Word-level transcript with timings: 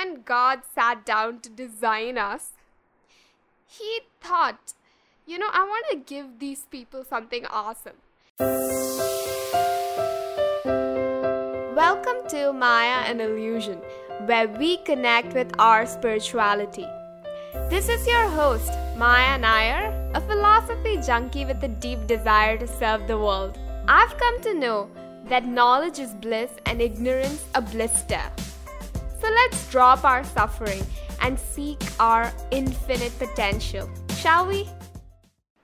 when 0.00 0.22
God 0.22 0.60
sat 0.74 1.04
down 1.04 1.40
to 1.40 1.50
design 1.50 2.16
us, 2.16 2.52
He 3.66 4.00
thought, 4.22 4.72
you 5.26 5.38
know, 5.38 5.50
I 5.52 5.64
want 5.64 5.84
to 5.90 5.96
give 5.98 6.38
these 6.38 6.64
people 6.70 7.04
something 7.04 7.44
awesome. 7.46 7.98
Welcome 11.76 12.26
to 12.28 12.54
Maya 12.54 13.04
an 13.10 13.20
Illusion, 13.20 13.82
where 14.24 14.48
we 14.48 14.78
connect 14.78 15.34
with 15.34 15.52
our 15.58 15.84
spirituality. 15.84 16.86
This 17.68 17.90
is 17.90 18.06
your 18.06 18.26
host, 18.28 18.72
Maya 18.96 19.36
Nair, 19.36 19.92
a 20.14 20.20
philosophy 20.22 20.96
junkie 20.96 21.44
with 21.44 21.62
a 21.62 21.68
deep 21.68 22.06
desire 22.06 22.56
to 22.56 22.66
serve 22.66 23.06
the 23.06 23.18
world. 23.18 23.58
I've 23.86 24.16
come 24.16 24.40
to 24.42 24.54
know 24.54 24.88
that 25.26 25.44
knowledge 25.44 25.98
is 25.98 26.14
bliss 26.14 26.52
and 26.64 26.80
ignorance 26.80 27.44
a 27.54 27.60
blister. 27.60 28.22
So 29.20 29.28
let's 29.28 29.70
drop 29.70 30.02
our 30.04 30.24
suffering 30.24 30.82
and 31.20 31.38
seek 31.38 31.78
our 32.00 32.32
infinite 32.50 33.12
potential, 33.18 33.86
shall 34.16 34.46
we? 34.46 34.66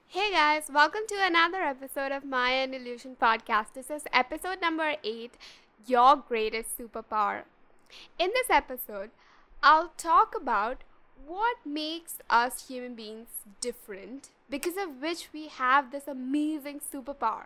Hey 0.08 0.30
guys, 0.30 0.64
welcome 0.70 1.00
to 1.08 1.14
another 1.18 1.62
episode 1.62 2.12
of 2.12 2.22
Maya 2.22 2.64
an 2.64 2.74
Illusion 2.74 3.16
podcast. 3.18 3.72
This 3.72 3.88
is 3.88 4.02
episode 4.12 4.60
number 4.60 4.96
8 5.02 5.32
Your 5.86 6.16
Greatest 6.16 6.76
Superpower. 6.76 7.44
In 8.18 8.28
this 8.34 8.50
episode, 8.50 9.08
I'll 9.62 9.92
talk 9.96 10.34
about 10.36 10.84
what 11.26 11.56
makes 11.64 12.18
us 12.28 12.68
human 12.68 12.94
beings 12.94 13.28
different, 13.62 14.28
because 14.50 14.76
of 14.76 15.00
which 15.00 15.30
we 15.32 15.48
have 15.48 15.92
this 15.92 16.06
amazing 16.06 16.80
superpower, 16.80 17.44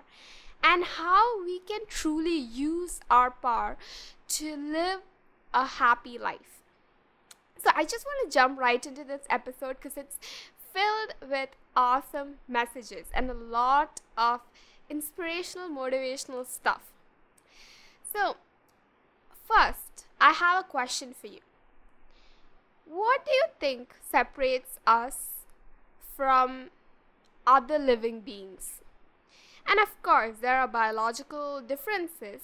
and 0.61 0.85
how 0.85 1.45
we 1.45 1.61
can 1.61 1.83
truly 1.87 2.37
use 2.37 2.99
our 3.09 3.31
power 3.31 3.77
to 4.29 4.57
live 4.57 5.03
a 5.53 5.67
happy 5.67 6.19
life. 6.19 6.63
So 7.63 7.71
I 7.75 7.85
just 7.85 8.07
want 8.07 8.31
to 8.31 8.35
jump 8.35 8.59
right 8.59 8.85
into 8.85 9.05
this 9.05 9.23
episode 9.29 9.77
because 9.77 9.97
it's 9.97 10.19
filled 10.73 11.15
with 11.31 11.51
awesome 11.77 12.37
messages 12.49 13.07
and 13.13 13.31
a 13.31 13.35
lot 13.35 14.01
of 14.17 14.41
inspirational, 14.89 15.69
motivational 15.69 16.47
stuff. 16.47 16.83
So, 18.13 18.37
first, 19.47 20.07
I 20.21 20.33
have 20.33 20.61
a 20.65 20.69
question 20.69 21.15
for 21.19 21.29
you. 21.29 21.41
What 22.87 23.25
do 23.25 23.31
you 23.33 23.45
think 23.61 23.95
separates 24.11 24.79
us 24.87 25.45
from 26.17 26.71
other 27.47 27.79
living 27.79 28.21
beings? 28.21 28.81
And 29.67 29.79
of 29.79 30.03
course, 30.03 30.39
there 30.41 30.59
are 30.59 30.67
biological 30.67 31.61
differences, 31.61 32.43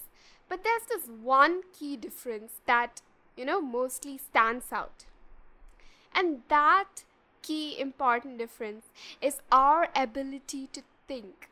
but 0.49 0.63
there's 0.63 0.85
this 0.89 1.09
one 1.09 1.63
key 1.79 1.97
difference 1.97 2.61
that, 2.67 3.03
you 3.37 3.45
know, 3.45 3.61
mostly 3.61 4.19
stands 4.19 4.73
out. 4.73 5.05
And 6.15 6.43
that 6.49 7.05
key 7.43 7.79
important 7.79 8.39
difference 8.39 8.87
is 9.21 9.41
our 9.53 9.89
ability 9.95 10.69
to 10.73 10.83
think. 11.07 11.49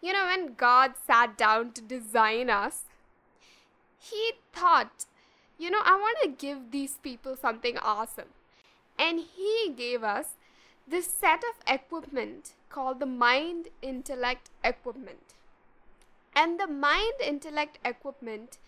You 0.00 0.12
know, 0.12 0.26
when 0.26 0.54
God 0.54 0.94
sat 1.06 1.38
down 1.38 1.72
to 1.72 1.80
design 1.80 2.50
us, 2.50 2.84
He 3.98 4.32
thought, 4.52 5.06
you 5.58 5.70
know, 5.70 5.82
I 5.84 5.96
want 5.96 6.18
to 6.22 6.46
give 6.46 6.72
these 6.72 6.98
people 7.02 7.36
something 7.36 7.78
awesome. 7.78 8.30
And 8.98 9.20
He 9.20 9.72
gave 9.76 10.02
us 10.02 10.34
this 10.88 11.06
set 11.06 11.42
of 11.44 11.72
equipment 11.72 12.54
called 12.68 12.98
the 12.98 13.06
mind 13.06 13.68
intellect 13.80 14.50
equipment. 14.64 15.34
And 16.34 16.58
the 16.58 16.66
mind 16.66 17.14
intellect 17.24 17.78
equipment 17.84 18.58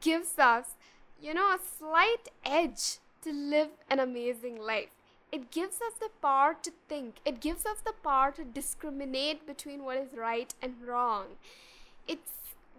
gives 0.00 0.38
us, 0.38 0.76
you 1.20 1.34
know, 1.34 1.48
a 1.48 1.58
slight 1.78 2.28
edge 2.44 2.98
to 3.22 3.32
live 3.32 3.68
an 3.90 3.98
amazing 3.98 4.60
life. 4.60 4.90
It 5.32 5.50
gives 5.50 5.76
us 5.76 5.94
the 5.98 6.10
power 6.22 6.56
to 6.62 6.72
think, 6.88 7.16
it 7.24 7.40
gives 7.40 7.66
us 7.66 7.78
the 7.84 7.92
power 7.92 8.30
to 8.32 8.44
discriminate 8.44 9.46
between 9.46 9.84
what 9.84 9.96
is 9.96 10.16
right 10.16 10.54
and 10.62 10.74
wrong. 10.86 11.24
It's 12.06 12.32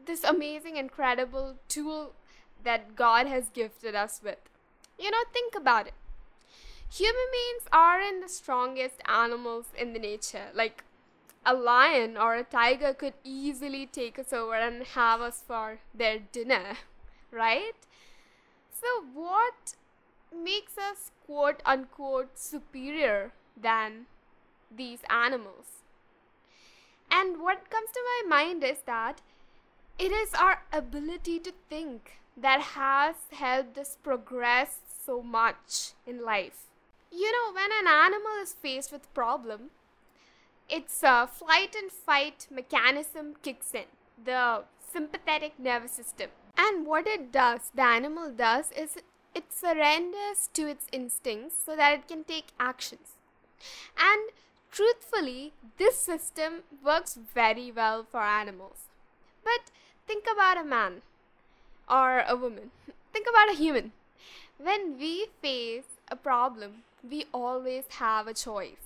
this 0.06 0.24
amazing, 0.24 0.78
incredible 0.78 1.56
tool 1.68 2.14
that 2.64 2.96
God 2.96 3.28
has 3.28 3.50
gifted 3.50 3.96
us 3.96 4.22
with. 4.24 4.38
You 4.98 5.12
know, 5.12 5.24
think 5.34 5.56
about 5.56 5.88
it. 5.88 5.94
Human 6.94 7.26
beings 7.32 7.68
aren't 7.74 8.22
the 8.22 8.30
strongest 8.30 9.02
animals 9.06 9.66
in 9.78 9.94
the 9.94 10.00
nature. 10.00 10.48
Like, 10.54 10.84
a 11.46 11.54
lion 11.54 12.18
or 12.18 12.36
a 12.36 12.44
tiger 12.44 12.94
could 12.94 13.14
easily 13.24 13.86
take 13.86 14.18
us 14.18 14.34
over 14.34 14.56
and 14.56 14.84
have 14.84 15.22
us 15.22 15.44
for 15.46 15.80
their 15.94 16.20
dinner, 16.20 16.78
right? 17.32 17.76
So, 18.72 19.06
what 19.14 19.76
makes 20.34 20.78
us 20.78 21.12
quote 21.26 21.62
unquote 21.66 22.38
superior 22.38 23.32
than 23.56 24.08
these 24.76 25.00
animals? 25.10 25.84
And 27.12 27.42
what 27.42 27.70
comes 27.70 27.92
to 27.92 28.02
my 28.04 28.38
mind 28.38 28.64
is 28.64 28.80
that 28.86 29.22
it 29.98 30.12
is 30.12 30.34
our 30.34 30.64
ability 30.74 31.40
to 31.40 31.54
think 31.70 32.20
that 32.36 32.60
has 32.76 33.16
helped 33.32 33.78
us 33.78 33.98
progress 34.04 34.80
so 35.06 35.22
much 35.22 35.94
in 36.06 36.24
life. 36.24 36.64
You 37.12 37.32
know, 37.32 37.54
when 37.54 37.70
an 37.80 37.88
animal 37.88 38.42
is 38.42 38.52
faced 38.52 38.92
with 38.92 39.14
problem, 39.14 39.70
its 40.70 41.04
uh, 41.04 41.28
flight 41.28 41.76
and 41.76 41.92
fight 41.92 42.48
mechanism 42.50 43.36
kicks 43.42 43.74
in, 43.74 43.86
the 44.24 44.64
sympathetic 44.92 45.60
nervous 45.60 45.92
system. 45.92 46.30
And 46.58 46.86
what 46.86 47.08
it 47.08 47.32
does, 47.32 47.72
the 47.76 47.84
animal 47.84 48.32
does, 48.32 48.72
is 48.72 48.98
it 49.34 49.52
surrenders 49.52 50.50
to 50.54 50.68
its 50.68 50.88
instincts 50.92 51.58
so 51.66 51.76
that 51.76 51.94
it 51.94 52.08
can 52.08 52.24
take 52.24 52.48
actions. 52.60 53.18
And 54.00 54.30
truthfully, 54.72 55.54
this 55.78 55.98
system 55.98 56.64
works 56.84 57.18
very 57.34 57.72
well 57.72 58.06
for 58.10 58.22
animals. 58.22 58.88
But 59.44 59.72
think 60.08 60.26
about 60.32 60.58
a 60.58 60.64
man 60.64 61.02
or 61.90 62.24
a 62.28 62.36
woman, 62.36 62.72
think 63.14 63.28
about 63.30 63.54
a 63.54 63.58
human. 63.58 63.92
When 64.58 64.98
we 64.98 65.28
face 65.42 66.00
a 66.10 66.16
problem, 66.16 66.84
we 67.08 67.26
always 67.34 67.84
have 68.00 68.28
a 68.28 68.34
choice 68.34 68.85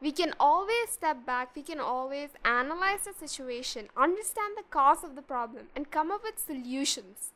we 0.00 0.12
can 0.12 0.32
always 0.40 0.90
step 0.90 1.26
back, 1.26 1.54
we 1.54 1.62
can 1.62 1.80
always 1.80 2.30
analyze 2.44 3.00
the 3.04 3.12
situation, 3.12 3.88
understand 3.96 4.54
the 4.56 4.64
cause 4.70 5.04
of 5.04 5.14
the 5.14 5.22
problem, 5.22 5.66
and 5.76 5.90
come 5.90 6.10
up 6.10 6.22
with 6.22 6.38
solutions. 6.38 7.32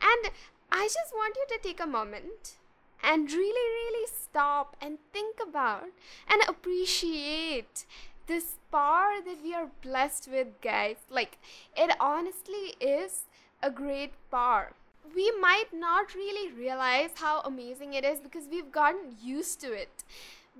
And 0.00 0.32
I 0.72 0.86
just 0.86 1.12
want 1.14 1.36
you 1.36 1.46
to 1.56 1.62
take 1.62 1.80
a 1.80 1.86
moment 1.86 2.56
and 3.02 3.30
really, 3.30 3.44
really 3.48 4.06
stop 4.06 4.76
and 4.80 4.98
think 5.12 5.36
about 5.42 5.84
and 6.28 6.42
appreciate 6.48 7.84
this 8.26 8.56
power 8.70 9.14
that 9.24 9.42
we 9.42 9.54
are 9.54 9.68
blessed 9.82 10.28
with, 10.30 10.48
guys. 10.62 10.96
Like, 11.10 11.38
it 11.76 11.94
honestly 11.98 12.74
is 12.80 13.24
a 13.62 13.70
great 13.70 14.12
power. 14.30 14.72
We 15.14 15.32
might 15.40 15.72
not 15.72 16.14
really 16.14 16.52
realize 16.52 17.10
how 17.16 17.40
amazing 17.40 17.94
it 17.94 18.04
is 18.04 18.20
because 18.20 18.44
we've 18.50 18.70
gotten 18.70 19.16
used 19.20 19.60
to 19.62 19.72
it 19.72 20.04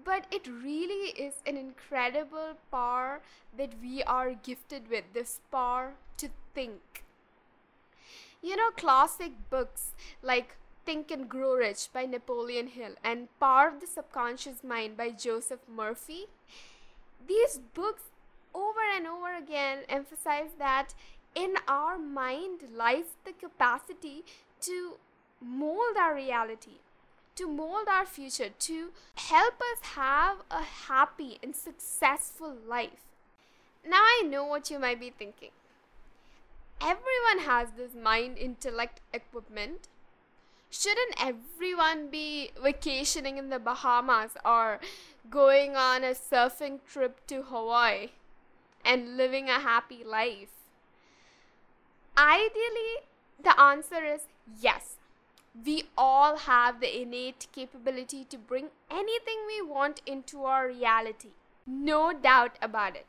but 0.05 0.27
it 0.31 0.47
really 0.47 1.11
is 1.11 1.35
an 1.47 1.57
incredible 1.57 2.55
power 2.71 3.21
that 3.57 3.75
we 3.83 4.03
are 4.03 4.35
gifted 4.35 4.89
with 4.89 5.05
this 5.13 5.41
power 5.51 5.95
to 6.19 6.29
think. 6.55 7.05
You 8.43 8.57
know 8.57 8.71
classic 8.71 9.33
books 9.51 9.93
like 10.23 10.57
think 10.87 11.11
and 11.11 11.29
grow 11.29 11.55
rich 11.55 11.89
by 11.93 12.07
napoleon 12.07 12.69
hill 12.69 12.95
and 13.05 13.29
power 13.39 13.69
of 13.69 13.81
the 13.81 13.87
subconscious 13.87 14.65
mind 14.65 14.97
by 14.97 15.11
joseph 15.11 15.61
murphy 15.69 16.27
these 17.29 17.61
books 17.75 18.05
over 18.55 18.81
and 18.97 19.07
over 19.07 19.37
again 19.37 19.81
emphasize 19.89 20.51
that 20.59 20.95
in 21.35 21.55
our 21.69 21.99
mind 21.99 22.61
lies 22.75 23.17
the 23.25 23.33
capacity 23.33 24.25
to 24.61 24.97
mold 25.41 25.97
our 25.99 26.15
reality 26.15 26.79
to 27.41 27.49
mold 27.49 27.89
our 27.89 28.05
future, 28.05 28.51
to 28.59 28.91
help 29.15 29.55
us 29.73 29.81
have 29.95 30.43
a 30.51 30.63
happy 30.63 31.39
and 31.43 31.57
successful 31.57 32.55
life. 32.69 33.01
Now, 33.83 34.03
I 34.03 34.23
know 34.27 34.45
what 34.45 34.71
you 34.71 34.79
might 34.79 35.01
be 35.01 35.09
thinking. 35.09 35.49
Everyone 36.83 37.47
has 37.47 37.69
this 37.79 37.95
mind 37.95 38.37
intellect 38.37 39.01
equipment. 39.15 39.89
Shouldn't 40.69 41.15
everyone 41.19 42.09
be 42.11 42.51
vacationing 42.63 43.39
in 43.39 43.49
the 43.49 43.59
Bahamas 43.59 44.33
or 44.45 44.79
going 45.31 45.77
on 45.77 46.05
a 46.05 46.11
surfing 46.11 46.81
trip 46.87 47.27
to 47.29 47.45
Hawaii 47.45 48.11
and 48.85 49.17
living 49.17 49.49
a 49.49 49.61
happy 49.61 50.05
life? 50.05 50.53
Ideally, 52.19 53.09
the 53.43 53.59
answer 53.59 54.05
is 54.05 54.27
yes 54.61 55.00
we 55.55 55.85
all 55.97 56.39
have 56.39 56.81
the 56.81 57.03
innate 57.03 57.47
capability 57.53 58.25
to 58.25 58.39
bring 58.39 58.69
anything 58.91 59.39
we 59.47 59.61
want 59.63 60.01
into 60.07 60.45
our 60.45 60.69
reality. 60.69 61.31
No 61.67 62.13
doubt 62.13 62.57
about 62.63 62.97
it. 62.97 63.07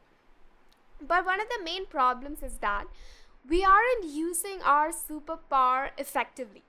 But 1.00 1.26
one 1.26 1.40
of 1.40 1.48
the 1.50 1.64
main 1.64 1.86
problems 1.86 2.44
is 2.44 2.58
that 2.58 2.86
we 3.48 3.64
aren't 3.64 4.06
using 4.06 4.62
our 4.64 4.90
superpower 4.90 5.90
effectively. 5.98 6.64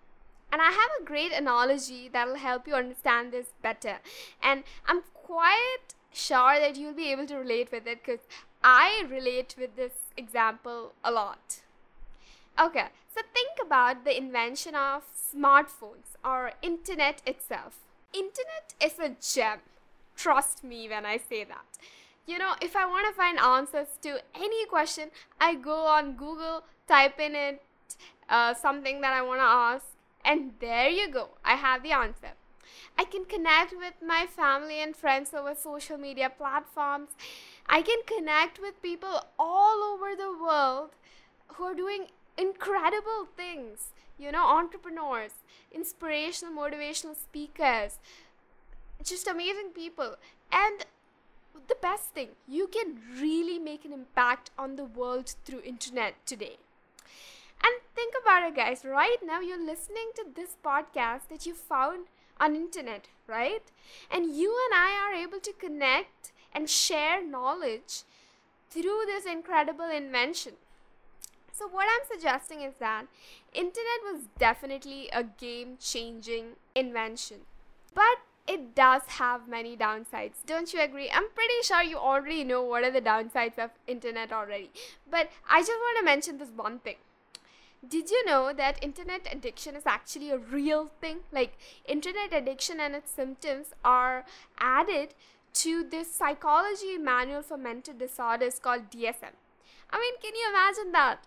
And 0.51 0.61
I 0.61 0.71
have 0.71 0.91
a 1.01 1.05
great 1.05 1.33
analogy 1.33 2.09
that'll 2.13 2.37
help 2.37 2.67
you 2.67 2.75
understand 2.75 3.33
this 3.33 3.53
better. 3.63 3.99
And 4.43 4.65
I'm 4.87 5.03
quite 5.15 5.95
sure 6.13 6.61
that 6.61 6.77
you'll 6.77 6.93
be 6.93 7.11
able 7.11 7.27
to 7.27 7.37
relate 7.37 7.73
with 7.73 7.87
it 7.87 8.03
because 8.05 8.27
I 8.63 9.05
relate 9.09 9.55
with 9.59 9.77
this 9.77 9.93
example 10.17 10.93
a 11.03 11.11
lot. 11.11 11.62
Okay, 12.61 12.87
so 13.15 13.23
think 13.33 13.51
about 13.65 14.05
the 14.05 14.17
invention 14.17 14.75
of 14.75 15.03
smartphones 15.15 16.17
or 16.25 16.53
internet 16.63 17.23
itself. 17.27 17.79
Internet 18.13 18.75
is 18.81 18.99
a 18.99 19.17
gem. 19.21 19.61
Trust 20.17 20.63
me 20.63 20.89
when 20.89 21.07
I 21.07 21.17
say 21.17 21.45
that. 21.45 21.65
You 22.27 22.39
know, 22.39 22.55
if 22.61 22.77
I 22.77 22.87
want 22.87 23.07
to 23.09 23.15
find 23.15 23.39
answers 23.39 23.89
to 24.03 24.21
any 24.35 24.67
question, 24.67 25.11
I 25.41 25.55
go 25.55 25.87
on 25.87 26.15
Google, 26.15 26.63
type 26.87 27.19
in 27.19 27.35
it 27.35 27.63
uh, 28.29 28.55
something 28.55 29.01
that 29.01 29.13
I 29.13 29.23
want 29.23 29.41
to 29.41 29.45
ask, 29.45 29.85
and 30.25 30.53
there 30.61 30.89
you 30.89 31.09
go. 31.09 31.29
I 31.45 31.55
have 31.55 31.83
the 31.83 31.93
answer. 31.93 32.33
I 32.99 33.05
can 33.05 33.25
connect 33.25 33.73
with 33.73 33.95
my 34.07 34.27
family 34.27 34.81
and 34.81 34.95
friends 34.95 35.33
over 35.35 35.55
social 35.55 35.99
media 35.99 36.31
platforms. 36.31 37.11
I 37.67 37.83
can 37.83 37.99
connect 38.07 38.61
with 38.61 38.83
people 38.83 39.21
all 39.39 39.83
over 39.83 40.15
the 40.15 40.33
world 40.33 40.91
who 41.49 41.65
are 41.65 41.75
doing 41.75 42.07
incredible 42.37 43.27
things. 43.37 43.93
You 44.19 44.31
know, 44.31 44.45
entrepreneurs, 44.45 45.33
inspirational, 45.73 46.55
motivational 46.55 47.17
speakers, 47.17 47.99
just 49.03 49.27
amazing 49.27 49.71
people. 49.75 50.17
And 50.53 50.85
the 51.69 51.77
best 51.81 52.11
thing, 52.11 52.29
you 52.47 52.67
can 52.67 53.01
really 53.21 53.59
make 53.59 53.85
an 53.85 53.93
impact 53.93 54.51
on 54.59 54.77
the 54.77 54.85
world 54.85 55.35
through 55.45 55.63
internet 55.63 56.15
today. 56.27 56.57
And 57.65 57.75
think 57.95 58.15
about 58.21 58.49
it 58.49 58.57
guys, 58.57 58.85
right 58.85 59.19
now 59.25 59.41
you're 59.41 59.65
listening 59.65 60.11
to 60.17 60.25
this 60.35 60.57
podcast 60.65 61.29
that 61.31 61.47
you 61.47 61.55
found 61.55 62.07
on 62.41 62.57
internet, 62.57 63.09
right? 63.27 63.63
And 64.11 64.35
you 64.35 64.51
and 64.67 64.75
I 64.75 64.93
are 65.07 65.15
able 65.15 65.39
to 65.41 65.53
connect 65.53 66.33
and 66.53 66.69
share 66.69 67.25
knowledge 67.25 68.03
through 68.71 69.03
this 69.07 69.27
incredible 69.27 69.91
invention. 69.91 70.55
So 71.53 71.69
what 71.69 71.87
I'm 71.89 72.07
suggesting 72.11 72.63
is 72.63 72.75
that 72.81 73.07
internet 73.53 74.01
was 74.05 74.23
definitely 74.39 75.09
a 75.13 75.23
game-changing 75.23 76.57
invention. 76.75 77.43
But 77.95 78.19
it 78.47 78.75
does 78.75 79.03
have 79.07 79.47
many 79.47 79.77
downsides. 79.77 80.45
Don't 80.47 80.73
you 80.73 80.81
agree? 80.81 81.11
I'm 81.11 81.29
pretty 81.35 81.63
sure 81.63 81.83
you 81.83 81.97
already 81.97 82.43
know 82.43 82.63
what 82.63 82.85
are 82.85 82.91
the 82.91 83.01
downsides 83.01 83.59
of 83.59 83.71
internet 83.87 84.33
already. 84.33 84.71
But 85.09 85.31
I 85.49 85.61
just 85.61 85.71
want 85.71 85.99
to 85.99 86.05
mention 86.05 86.39
this 86.39 86.51
one 86.55 86.79
thing. 86.81 86.97
Did 87.87 88.11
you 88.11 88.25
know 88.25 88.53
that 88.53 88.83
internet 88.83 89.27
addiction 89.31 89.77
is 89.77 89.87
actually 89.87 90.31
a 90.31 90.39
real 90.39 90.91
thing? 91.01 91.21
Like 91.33 91.59
internet 91.85 92.33
addiction 92.33 92.81
and 92.81 92.95
its 92.95 93.11
symptoms 93.11 93.75
are 93.85 94.25
added 94.59 95.15
to 95.55 95.85
this 95.85 96.11
psychology 96.13 96.97
manual 96.97 97.43
for 97.43 97.57
mental 97.57 97.95
disorders 97.95 98.59
called 98.59 98.91
DSM. 98.91 99.35
I 99.91 99.99
mean, 99.99 100.15
can 100.23 100.35
you 100.35 100.49
imagine 100.49 100.93
that? 100.93 101.27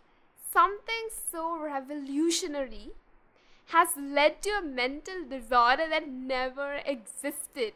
Something 0.55 1.09
so 1.11 1.59
revolutionary 1.59 2.91
has 3.73 3.89
led 3.97 4.41
to 4.43 4.51
a 4.51 4.61
mental 4.61 5.25
disorder 5.29 5.83
that 5.89 6.07
never 6.07 6.75
existed. 6.85 7.73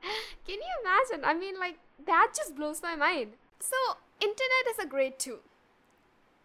Can 0.46 0.60
you 0.60 0.72
imagine? 0.82 1.24
I 1.24 1.34
mean, 1.34 1.58
like, 1.58 1.78
that 2.06 2.30
just 2.36 2.54
blows 2.54 2.80
my 2.80 2.94
mind. 2.94 3.32
So, 3.58 3.76
internet 4.20 4.70
is 4.70 4.78
a 4.78 4.86
great 4.86 5.18
tool, 5.18 5.40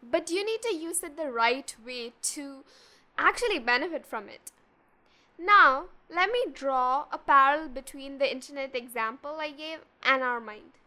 but 0.02 0.32
you 0.32 0.44
need 0.44 0.64
to 0.64 0.74
use 0.74 1.04
it 1.04 1.16
the 1.16 1.32
right 1.32 1.76
way 1.86 2.14
to 2.34 2.64
actually 3.16 3.60
benefit 3.60 4.08
from 4.08 4.30
it. 4.30 4.52
Now, 5.38 5.90
let 6.10 6.32
me 6.32 6.46
draw 6.52 7.06
a 7.12 7.20
parallel 7.20 7.70
between 7.70 8.18
the 8.18 8.32
internet 8.32 8.76
example 8.76 9.38
I 9.40 9.52
gave 9.52 9.80
and 10.02 10.24
our 10.24 10.40
mind. 10.40 10.80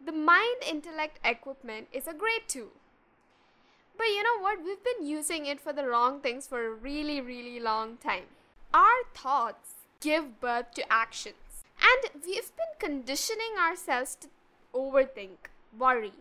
The 0.00 0.12
mind 0.12 0.62
intellect 0.64 1.18
equipment 1.24 1.88
is 1.92 2.06
a 2.06 2.14
great 2.14 2.46
tool. 2.46 2.77
But 3.98 4.06
you 4.06 4.22
know 4.22 4.40
what? 4.40 4.64
We've 4.64 4.82
been 4.82 5.06
using 5.06 5.46
it 5.46 5.60
for 5.60 5.72
the 5.72 5.86
wrong 5.86 6.20
things 6.20 6.46
for 6.46 6.64
a 6.64 6.70
really, 6.70 7.20
really 7.20 7.58
long 7.58 7.96
time. 7.96 8.24
Our 8.72 9.02
thoughts 9.12 9.74
give 10.00 10.40
birth 10.40 10.72
to 10.74 10.92
actions. 10.92 11.64
And 11.82 12.22
we've 12.24 12.52
been 12.56 12.78
conditioning 12.78 13.56
ourselves 13.60 14.16
to 14.20 14.28
overthink, 14.72 15.50
worry, 15.76 16.12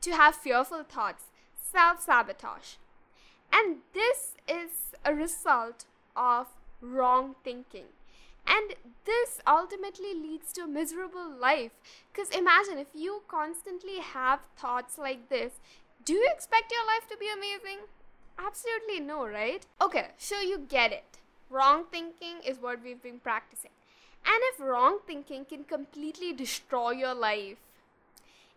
to 0.00 0.12
have 0.12 0.36
fearful 0.36 0.84
thoughts, 0.84 1.24
self 1.60 2.02
sabotage. 2.02 2.76
And 3.52 3.78
this 3.92 4.34
is 4.48 4.94
a 5.04 5.12
result 5.12 5.84
of 6.16 6.46
wrong 6.80 7.34
thinking. 7.42 7.86
And 8.46 8.74
this 9.04 9.40
ultimately 9.46 10.14
leads 10.14 10.52
to 10.54 10.62
a 10.62 10.66
miserable 10.66 11.30
life. 11.30 11.72
Because 12.12 12.34
imagine 12.34 12.78
if 12.78 12.88
you 12.94 13.22
constantly 13.28 13.98
have 14.00 14.40
thoughts 14.56 14.98
like 14.98 15.28
this, 15.28 15.52
do 16.04 16.14
you 16.14 16.28
expect 16.32 16.72
your 16.72 16.86
life 16.86 17.08
to 17.08 17.16
be 17.16 17.28
amazing? 17.32 17.86
Absolutely 18.38 19.00
no, 19.00 19.26
right? 19.26 19.64
Okay, 19.80 20.08
so 20.18 20.40
you 20.40 20.58
get 20.58 20.92
it. 20.92 21.18
Wrong 21.50 21.84
thinking 21.90 22.36
is 22.44 22.58
what 22.58 22.82
we've 22.82 23.02
been 23.02 23.20
practicing. 23.20 23.70
And 24.24 24.40
if 24.52 24.60
wrong 24.60 24.98
thinking 25.06 25.44
can 25.44 25.64
completely 25.64 26.32
destroy 26.32 26.90
your 26.92 27.14
life, 27.14 27.58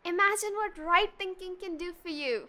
imagine 0.03 0.53
what 0.53 0.77
right 0.77 1.12
thinking 1.18 1.56
can 1.62 1.77
do 1.77 1.94
for 1.94 2.09
you. 2.09 2.47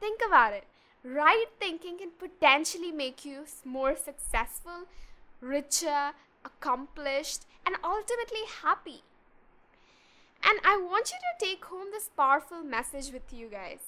Think 0.00 0.20
about 0.26 0.54
it. 0.54 0.64
Right 1.04 1.46
thinking 1.58 1.98
can 1.98 2.10
potentially 2.18 2.92
make 2.92 3.24
you 3.24 3.44
more 3.64 3.96
successful, 3.96 4.86
richer, 5.40 6.12
accomplished, 6.44 7.44
and 7.66 7.76
ultimately 7.84 8.46
happy. 8.62 9.02
And 10.44 10.58
I 10.64 10.76
want 10.76 11.10
you 11.10 11.18
to 11.18 11.46
take 11.46 11.64
home 11.64 11.88
this 11.92 12.08
powerful 12.16 12.62
message 12.62 13.12
with 13.12 13.32
you 13.32 13.48
guys. 13.48 13.80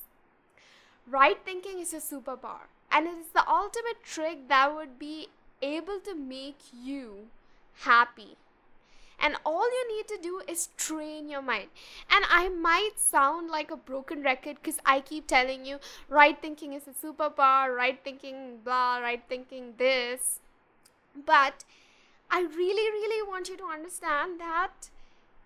Right 1.07 1.39
thinking 1.45 1.79
is 1.79 1.93
a 1.93 1.99
superpower, 1.99 2.69
and 2.91 3.07
it 3.07 3.19
is 3.19 3.29
the 3.35 3.49
ultimate 3.49 4.03
trick 4.03 4.49
that 4.49 4.75
would 4.75 4.99
be 4.99 5.29
able 5.61 6.01
to 6.01 6.15
make 6.15 6.59
you 6.73 7.29
happy. 7.81 8.37
And 9.21 9.37
all 9.45 9.67
you 9.67 9.97
need 9.97 10.09
to 10.09 10.19
do 10.21 10.43
is 10.49 10.69
train 10.77 11.29
your 11.29 11.41
mind. 11.41 11.69
And 12.11 12.25
I 12.29 12.49
might 12.49 12.99
sound 12.99 13.49
like 13.49 13.71
a 13.71 13.77
broken 13.77 14.23
record 14.23 14.57
because 14.63 14.81
I 14.85 15.01
keep 15.01 15.27
telling 15.27 15.65
you 15.65 15.79
right 16.09 16.41
thinking 16.41 16.73
is 16.73 16.89
a 16.89 17.07
superpower, 17.07 17.75
right 17.75 17.99
thinking 18.03 18.59
blah, 18.65 18.99
right 18.99 19.23
thinking 19.29 19.75
this. 19.79 20.41
But 21.15 21.65
I 22.31 22.41
really, 22.43 22.91
really 22.91 23.27
want 23.27 23.49
you 23.49 23.57
to 23.59 23.65
understand 23.65 24.41
that 24.41 24.91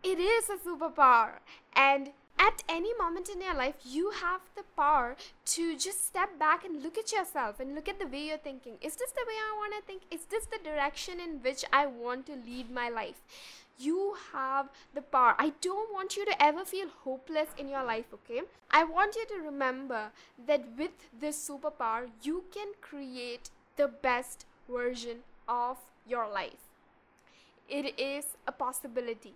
it 0.03 0.19
is 0.19 0.49
a 0.49 0.57
superpower. 0.57 1.41
And 1.75 2.11
at 2.39 2.63
any 2.69 2.95
moment 2.95 3.29
in 3.29 3.41
your 3.41 3.55
life, 3.55 3.75
you 3.85 4.11
have 4.11 4.41
the 4.57 4.63
power 4.77 5.17
to 5.47 5.77
just 5.77 6.07
step 6.07 6.39
back 6.39 6.65
and 6.65 6.83
look 6.83 6.97
at 6.97 7.13
yourself 7.13 7.61
and 7.61 7.75
look 7.75 7.89
at 7.89 7.99
the 7.99 8.07
way 8.07 8.29
you're 8.29 8.39
thinking. 8.39 8.75
Is 8.81 8.97
this 8.97 9.11
the 9.13 9.25
way 9.27 9.35
I 9.35 9.57
want 9.57 9.75
to 9.77 9.87
think? 9.87 10.03
Is 10.11 10.27
this 10.27 10.47
the 10.47 10.59
direction 10.63 11.21
in 11.21 11.39
which 11.43 11.65
I 11.73 11.87
want 11.87 12.27
to 12.27 12.37
lead 12.37 12.71
my 12.71 12.89
life? 12.89 13.21
You 13.79 14.17
have 14.33 14.69
the 14.95 15.03
power. 15.03 15.35
I 15.39 15.53
don't 15.61 15.93
want 15.93 16.17
you 16.17 16.25
to 16.27 16.43
ever 16.43 16.65
feel 16.65 16.89
hopeless 17.05 17.49
in 17.57 17.69
your 17.69 17.85
life, 17.85 18.07
okay? 18.13 18.43
I 18.71 18.85
want 18.85 19.15
you 19.15 19.25
to 19.27 19.45
remember 19.45 20.11
that 20.47 20.65
with 20.77 20.91
this 21.21 21.49
superpower, 21.49 22.09
you 22.23 22.45
can 22.53 22.69
create 22.81 23.51
the 23.77 23.89
best 23.89 24.47
version 24.69 25.19
of 25.49 25.79
your 26.07 26.29
life. 26.29 26.69
It 27.69 27.99
is 27.99 28.25
a 28.47 28.53
possibility 28.53 29.35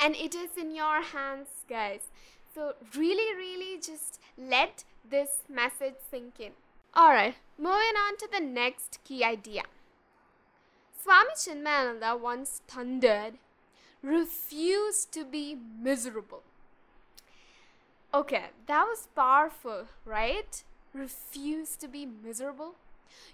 and 0.00 0.14
it 0.16 0.34
is 0.34 0.56
in 0.56 0.74
your 0.74 1.02
hands, 1.02 1.48
guys. 1.68 2.08
So, 2.54 2.74
really, 2.96 3.34
really 3.36 3.80
just 3.80 4.20
let 4.38 4.84
this 5.08 5.42
message 5.48 5.96
sink 6.10 6.40
in. 6.40 6.52
Alright, 6.96 7.34
moving 7.58 7.96
on 7.96 8.16
to 8.18 8.28
the 8.32 8.40
next 8.40 8.98
key 9.04 9.22
idea. 9.22 9.62
Swami 11.02 11.30
Chinmayananda 11.36 12.18
once 12.18 12.62
thundered, 12.66 13.34
refuse 14.02 15.04
to 15.04 15.24
be 15.24 15.56
miserable. 15.80 16.42
Okay, 18.14 18.46
that 18.66 18.84
was 18.84 19.08
powerful, 19.14 19.88
right? 20.04 20.64
Refuse 20.94 21.76
to 21.76 21.86
be 21.86 22.06
miserable. 22.06 22.76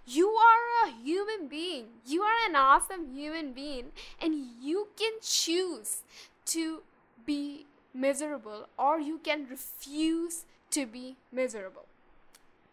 You 0.05 0.29
are 0.31 0.89
a 0.89 0.91
human 0.91 1.47
being. 1.49 1.87
You 2.05 2.23
are 2.23 2.49
an 2.49 2.57
awesome 2.57 3.15
human 3.15 3.53
being, 3.53 3.93
and 4.21 4.35
you 4.61 4.89
can 4.97 5.13
choose 5.23 6.03
to 6.47 6.83
be 7.25 7.67
miserable 7.95 8.69
or 8.79 8.99
you 8.99 9.19
can 9.19 9.47
refuse 9.49 10.45
to 10.71 10.87
be 10.87 11.17
miserable. 11.31 11.87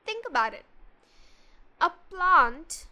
Think 0.06 0.26
about 0.28 0.54
it. 0.54 0.64
A 1.82 1.92
plant 2.10 2.88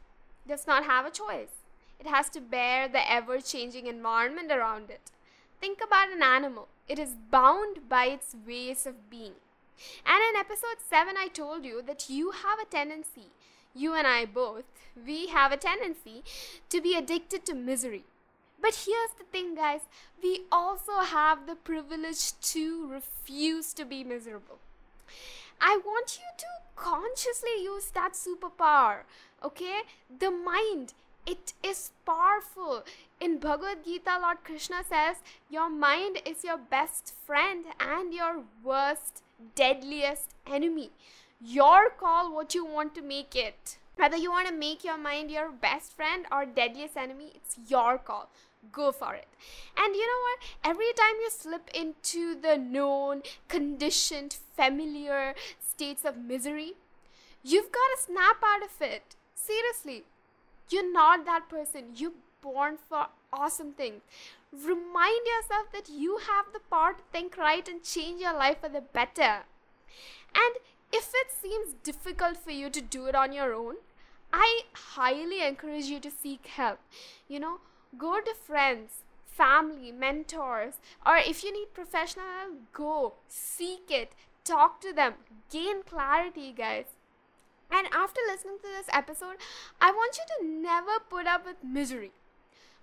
does 0.48 0.68
not 0.68 0.86
have 0.86 1.06
a 1.06 1.12
choice. 1.12 1.64
It 2.00 2.08
has 2.08 2.30
to 2.30 2.42
bear 2.42 2.88
the 2.88 3.10
ever 3.12 3.42
changing 3.42 3.88
environment 3.88 4.52
around 4.52 4.90
it. 4.90 5.12
Think 5.60 5.80
about 5.84 6.12
an 6.12 6.22
animal. 6.22 6.68
It 6.88 7.00
is 7.00 7.16
bound 7.32 7.90
by 7.90 8.06
its 8.06 8.36
ways 8.46 8.86
of 8.86 9.10
being. 9.10 9.34
And 10.06 10.22
in 10.30 10.40
episode 10.40 10.78
7, 10.90 11.16
I 11.18 11.28
told 11.28 11.66
you 11.66 11.82
that 11.82 12.10
you 12.10 12.32
have 12.32 12.60
a 12.60 12.66
tendency, 12.66 13.28
you 13.76 13.94
and 13.94 14.08
I 14.08 14.26
both, 14.26 14.64
we 15.06 15.28
have 15.28 15.52
a 15.52 15.58
tendency 15.58 16.24
to 16.70 16.82
be 16.82 16.96
addicted 16.96 17.46
to 17.46 17.54
misery. 17.54 18.06
But 18.60 18.86
here's 18.86 19.12
the 19.18 19.24
thing, 19.32 19.56
guys 19.56 19.82
we 20.22 20.42
also 20.52 21.00
have 21.00 21.46
the 21.46 21.56
privilege 21.56 22.40
to 22.40 22.88
refuse 22.88 23.74
to 23.74 23.86
be 23.86 24.04
miserable. 24.04 24.60
I 25.62 25.80
want 25.86 26.20
you 26.20 26.26
to 26.38 26.46
consciously 26.76 27.62
use 27.62 27.92
that 27.92 28.14
superpower, 28.14 29.00
okay? 29.44 29.82
The 30.20 30.32
mind, 30.32 30.94
it 31.26 31.54
is 31.64 31.92
powerful. 32.06 32.84
In 33.20 33.40
Bhagavad 33.40 33.84
Gita, 33.84 34.20
Lord 34.22 34.44
Krishna 34.44 34.84
says, 34.88 35.18
Your 35.50 35.70
mind 35.70 36.22
is 36.26 36.44
your 36.44 36.58
best 36.58 37.14
friend 37.26 37.66
and 37.80 38.14
your 38.14 38.44
worst, 38.64 39.24
deadliest 39.56 40.36
enemy. 40.46 40.92
Your 41.42 41.90
call 41.90 42.34
what 42.34 42.56
you 42.56 42.66
want 42.66 42.96
to 42.96 43.02
make 43.02 43.36
it. 43.36 43.78
Whether 43.96 44.18
you 44.18 44.30
want 44.30 44.48
to 44.48 44.54
make 44.54 44.84
your 44.84 44.98
mind 44.98 45.32
your 45.32 45.52
best 45.52 45.96
friend 45.96 46.28
or 46.32 46.46
deadliest 46.46 46.96
enemy, 46.96 47.32
it's 47.36 47.58
your 47.68 47.98
call 47.98 48.30
go 48.72 48.92
for 48.92 49.14
it. 49.14 49.28
And 49.78 49.96
you 49.96 50.06
know 50.06 50.22
what? 50.24 50.40
Every 50.64 50.94
time 50.94 51.16
you 51.22 51.30
slip 51.30 51.70
into 51.74 52.40
the 52.40 52.58
known, 52.58 53.22
conditioned, 53.48 54.38
familiar 54.56 55.36
states 55.60 56.06
of 56.06 56.18
misery, 56.18 56.74
you've 57.44 57.72
got 57.72 57.90
to 57.96 58.04
snap 58.04 58.38
out 58.44 58.64
of 58.64 58.82
it. 58.82 59.16
Seriously, 59.36 60.04
you're 60.70 60.92
not 60.92 61.26
that 61.26 61.50
person. 61.50 61.94
You're 61.96 62.12
born 62.42 62.78
for 62.90 63.08
awesome 63.32 63.72
things. 63.72 64.02
Remind 64.52 65.22
yourself 65.26 65.72
that 65.74 65.90
you 65.90 66.20
have 66.28 66.46
the 66.54 66.60
power 66.72 66.94
to 66.94 67.04
think 67.12 67.38
right 67.38 67.68
and 67.68 67.84
change 67.84 68.22
your 68.22 68.34
life 68.34 68.62
for 68.62 68.70
the 68.70 68.82
better. 68.82 69.44
And 70.36 70.56
if 70.92 71.12
it 71.14 71.28
seems 71.42 71.76
difficult 71.84 72.38
for 72.38 72.52
you 72.52 72.70
to 72.70 72.82
do 72.82 73.06
it 73.08 73.16
on 73.16 73.34
your 73.34 73.54
own, 73.54 73.76
I 74.32 74.62
highly 74.74 75.46
encourage 75.46 75.86
you 75.86 76.00
to 76.00 76.12
seek 76.12 76.48
help. 76.48 76.80
You 77.28 77.40
know, 77.40 77.60
go 77.98 78.20
to 78.20 78.34
friends 78.34 79.04
family 79.38 79.92
mentors 79.92 80.76
or 81.06 81.18
if 81.18 81.44
you 81.44 81.54
need 81.54 81.74
professional 81.74 82.26
help 82.40 82.54
go 82.74 83.14
seek 83.28 83.90
it. 83.90 84.12
Talk 84.44 84.82
to 84.82 84.94
them. 84.94 85.14
Gain 85.52 85.84
clarity 85.84 86.54
guys. 86.58 86.86
And 87.70 87.88
after 87.94 88.22
listening 88.28 88.58
to 88.60 88.70
this 88.70 88.88
episode 88.94 89.36
i 89.82 89.92
want 89.92 90.18
you 90.18 90.24
to 90.38 90.62
never 90.62 91.00
put 91.10 91.28
up 91.28 91.46
with 91.46 91.58
misery. 91.64 92.12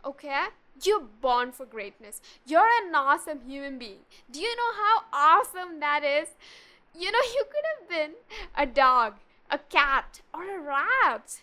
Okay? 0.05 0.45
You're 0.83 1.09
born 1.21 1.53
for 1.53 1.65
greatness. 1.67 2.21
You're 2.47 2.69
an 2.85 2.95
awesome 2.95 3.41
human 3.47 3.79
being. 3.79 4.01
Do 4.31 4.41
you 4.41 4.55
know 4.57 4.73
how 4.83 5.05
awesome 5.13 5.81
that 5.81 6.05
is? 6.05 6.29
You 6.97 7.11
know 7.11 7.19
you 7.35 7.45
could 7.51 7.65
have 7.79 7.89
been 7.89 8.13
a 8.57 8.67
dog 8.67 9.15
a 9.51 9.59
cat 9.59 10.21
or 10.33 10.45
a 10.45 10.61
rat 10.61 11.41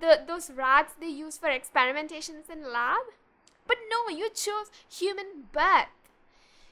the 0.00 0.20
those 0.26 0.50
rats 0.50 0.94
they 1.00 1.08
use 1.08 1.36
for 1.36 1.48
experimentations 1.48 2.50
in 2.50 2.72
lab? 2.72 3.02
But 3.66 3.78
no 3.90 4.14
you 4.14 4.30
chose 4.30 4.70
human 4.88 5.44
birth. 5.52 5.88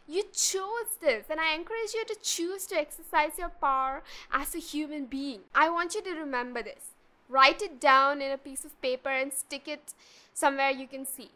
You 0.06 0.24
chose 0.32 0.98
this 1.00 1.26
and 1.30 1.40
i 1.40 1.54
encourage 1.54 1.94
you 1.94 2.04
to 2.04 2.16
choose 2.20 2.66
to 2.66 2.76
exercise 2.76 3.38
your 3.38 3.48
power 3.48 4.02
as 4.32 4.54
a 4.54 4.58
human 4.58 5.06
being. 5.06 5.40
I 5.54 5.70
want 5.70 5.94
you 5.94 6.02
to 6.02 6.10
remember 6.10 6.62
this. 6.62 6.90
Write 7.28 7.62
it 7.62 7.80
down 7.80 8.20
in 8.20 8.30
a 8.30 8.38
piece 8.38 8.64
of 8.64 8.80
paper 8.82 9.08
and 9.08 9.32
stick 9.32 9.68
it 9.68 9.94
somewhere 10.34 10.70
you 10.70 10.86
can 10.86 11.06
see. 11.06 11.30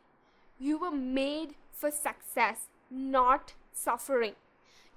You 0.58 0.78
were 0.78 0.90
made 0.90 1.54
for 1.72 1.90
success 1.90 2.66
not 2.90 3.54
suffering. 3.72 4.34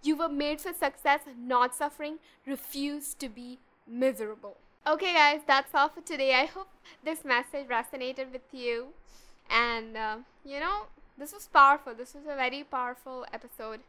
You 0.01 0.15
were 0.17 0.29
made 0.29 0.61
for 0.61 0.73
success 0.73 1.21
not 1.37 1.75
suffering. 1.75 2.19
Refuse 2.45 3.13
to 3.15 3.29
be 3.29 3.59
miserable 3.87 4.57
Okay, 4.87 5.13
guys, 5.13 5.41
that's 5.45 5.75
all 5.75 5.89
for 5.89 6.01
today. 6.01 6.33
I 6.33 6.45
hope 6.45 6.69
this 7.03 7.23
message 7.23 7.67
resonated 7.67 8.31
with 8.31 8.47
you. 8.51 8.87
And, 9.49 9.95
uh, 9.95 10.17
you 10.45 10.59
know, 10.59 10.87
this 11.17 11.33
was 11.33 11.47
powerful. 11.47 11.93
This 11.93 12.13
was 12.13 12.23
a 12.23 12.35
very 12.35 12.63
powerful 12.63 13.25
episode. 13.31 13.81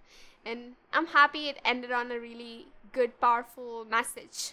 And 0.44 0.74
I'm 0.92 1.06
happy 1.06 1.48
it 1.48 1.58
ended 1.64 1.92
on 1.92 2.10
a 2.10 2.18
really 2.18 2.66
good, 2.92 3.18
powerful 3.20 3.86
message. 3.88 4.52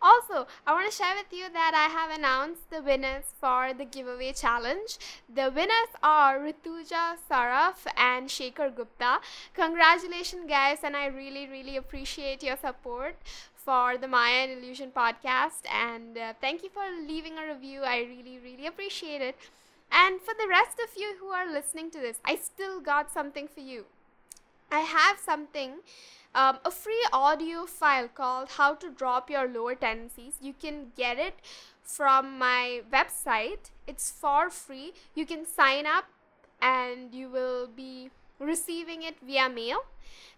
Also, 0.00 0.46
I 0.66 0.72
want 0.72 0.90
to 0.90 0.96
share 0.96 1.14
with 1.14 1.32
you 1.32 1.46
that 1.52 1.72
I 1.74 1.92
have 1.92 2.10
announced 2.18 2.70
the 2.70 2.82
winners 2.82 3.24
for 3.38 3.72
the 3.76 3.84
giveaway 3.84 4.32
challenge. 4.32 4.98
The 5.32 5.52
winners 5.54 5.92
are 6.02 6.38
Rituja 6.38 7.16
Saraf 7.30 7.86
and 7.96 8.28
Shekhar 8.28 8.74
Gupta. 8.74 9.20
Congratulations, 9.54 10.48
guys, 10.48 10.78
and 10.82 10.96
I 10.96 11.06
really, 11.06 11.46
really 11.46 11.76
appreciate 11.76 12.42
your 12.42 12.56
support 12.56 13.16
for 13.64 13.96
the 13.98 14.08
Maya 14.08 14.44
an 14.44 14.50
Illusion 14.50 14.90
podcast. 14.94 15.62
And 15.72 16.16
uh, 16.16 16.32
thank 16.40 16.62
you 16.62 16.70
for 16.70 16.84
leaving 17.06 17.38
a 17.38 17.46
review. 17.46 17.82
I 17.82 17.98
really, 18.00 18.38
really 18.42 18.66
appreciate 18.66 19.20
it. 19.20 19.36
And 19.92 20.20
for 20.20 20.34
the 20.34 20.48
rest 20.48 20.78
of 20.82 20.90
you 20.96 21.16
who 21.20 21.28
are 21.28 21.50
listening 21.50 21.90
to 21.90 21.98
this, 21.98 22.18
I 22.24 22.36
still 22.36 22.80
got 22.80 23.12
something 23.12 23.48
for 23.48 23.60
you. 23.60 23.86
I 24.70 24.80
have 24.80 25.18
something, 25.18 25.80
um, 26.34 26.58
a 26.64 26.70
free 26.70 27.04
audio 27.12 27.66
file 27.66 28.08
called 28.08 28.50
How 28.50 28.74
to 28.74 28.90
Drop 28.90 29.28
Your 29.28 29.48
Lower 29.48 29.74
Tendencies. 29.74 30.34
You 30.40 30.54
can 30.54 30.92
get 30.96 31.18
it 31.18 31.34
from 31.82 32.38
my 32.38 32.82
website. 32.92 33.70
It's 33.86 34.10
for 34.10 34.48
free. 34.48 34.92
You 35.14 35.26
can 35.26 35.44
sign 35.44 35.86
up 35.86 36.04
and 36.62 37.12
you 37.12 37.28
will 37.28 37.66
be 37.66 38.10
receiving 38.40 39.02
it 39.02 39.16
via 39.24 39.48
mail. 39.48 39.84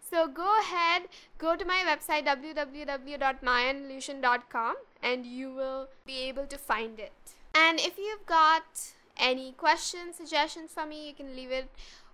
So 0.00 0.28
go 0.28 0.58
ahead, 0.60 1.08
go 1.38 1.56
to 1.56 1.64
my 1.64 1.82
website 1.86 2.26
www.mayaanillusion.com 2.26 4.76
and 5.02 5.24
you 5.24 5.54
will 5.54 5.88
be 6.04 6.28
able 6.28 6.44
to 6.46 6.58
find 6.58 7.00
it. 7.00 7.12
And 7.54 7.80
if 7.80 7.96
you've 7.96 8.26
got 8.26 8.92
any 9.16 9.52
questions, 9.52 10.16
suggestions 10.16 10.72
for 10.72 10.84
me, 10.84 11.08
you 11.08 11.14
can 11.14 11.34
leave 11.34 11.50
it 11.50 11.70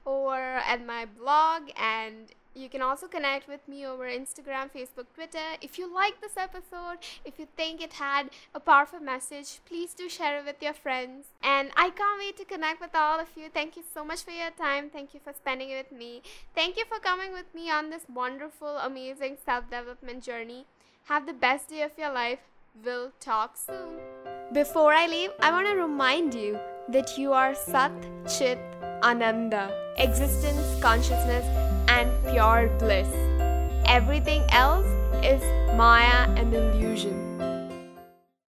over 0.07 0.35
at 0.35 0.87
my 0.87 1.07
blog 1.07 1.71
and 1.77 2.33
you 2.59 2.69
can 2.69 2.83
also 2.83 3.07
connect 3.07 3.49
with 3.49 3.67
me 3.69 3.87
over 3.87 4.05
Instagram, 4.05 4.71
Facebook, 4.75 5.07
Twitter. 5.15 5.47
If 5.63 5.79
you 5.79 5.93
like 5.93 6.21
this 6.21 6.37
episode, 6.37 6.99
if 7.25 7.39
you 7.39 7.47
think 7.57 7.81
it 7.81 7.95
had 7.95 8.31
a 8.55 8.61
powerful 8.61 9.01
message, 9.01 9.61
please 9.65 9.95
do 9.95 10.09
share 10.09 10.39
it 10.39 10.45
with 10.45 10.61
your 10.61 10.73
friends. 10.73 11.27
And 11.43 11.71
I 11.77 11.91
can't 11.91 12.19
wait 12.19 12.37
to 12.39 12.45
connect 12.45 12.81
with 12.81 12.95
all 12.95 13.21
of 13.21 13.29
you. 13.37 13.49
Thank 13.53 13.77
you 13.77 13.85
so 13.95 14.05
much 14.05 14.23
for 14.25 14.33
your 14.33 14.51
time. 14.51 14.91
Thank 14.91 15.15
you 15.15 15.21
for 15.23 15.33
spending 15.33 15.71
it 15.71 15.87
with 15.91 15.99
me. 15.99 16.23
Thank 16.55 16.77
you 16.77 16.85
for 16.87 16.99
coming 16.99 17.33
with 17.33 17.55
me 17.55 17.71
on 17.71 17.91
this 17.91 18.03
wonderful, 18.13 18.79
amazing 18.79 19.37
self 19.45 19.65
development 19.71 20.25
journey. 20.25 20.67
Have 21.05 21.27
the 21.27 21.33
best 21.33 21.69
day 21.69 21.83
of 21.83 21.93
your 21.97 22.13
life. 22.13 22.41
We'll 22.85 23.13
talk 23.21 23.57
soon. 23.57 23.99
Before 24.53 24.93
I 24.93 25.07
leave, 25.07 25.31
I 25.41 25.51
want 25.51 25.67
to 25.67 25.75
remind 25.75 26.35
you 26.35 26.59
that 26.89 27.19
you 27.19 27.33
are 27.33 27.55
Sat 27.55 27.93
Chit 28.27 28.59
Ananda, 29.03 29.71
existence, 29.99 30.81
consciousness, 30.83 31.45
and 31.99 32.11
pure 32.31 32.71
bliss. 32.79 33.09
Everything 33.87 34.45
else 34.51 34.87
is 35.25 35.43
Maya 35.75 36.33
and 36.37 36.55
illusion. 36.55 37.28